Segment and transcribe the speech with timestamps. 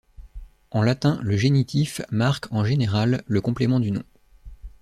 [0.71, 4.01] En latin, le génitif marque, en général, le complément du nom.